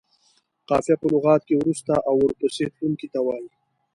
[0.69, 3.49] قافیه په لغت کې وروسته او ورپسې تلونکي ته وايي.